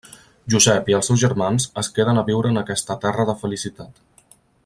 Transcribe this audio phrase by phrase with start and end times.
[0.53, 4.05] Josep i els seus germans es queden a viure en aquesta terra de felicitat.